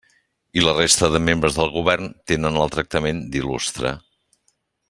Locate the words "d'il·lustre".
3.37-3.97